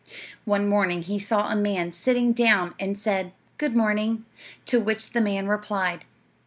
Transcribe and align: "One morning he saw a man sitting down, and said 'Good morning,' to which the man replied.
"One 0.45 0.67
morning 0.67 1.03
he 1.03 1.19
saw 1.19 1.51
a 1.51 1.55
man 1.55 1.91
sitting 1.91 2.33
down, 2.33 2.73
and 2.79 2.97
said 2.97 3.33
'Good 3.59 3.75
morning,' 3.77 4.25
to 4.65 4.79
which 4.79 5.11
the 5.11 5.21
man 5.21 5.47
replied. 5.47 6.05